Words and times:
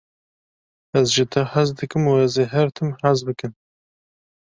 Ez 1.01 1.09
ji 1.15 1.25
te 1.31 1.41
hez 1.53 1.69
dikim 1.79 2.03
û 2.11 2.13
ez 2.25 2.33
ê 2.43 2.45
her 2.53 2.67
tim 2.75 2.89
hez 3.01 3.19
bikim. 3.27 3.53